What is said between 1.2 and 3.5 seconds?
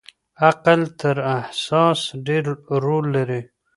احساس ډېر رول لري.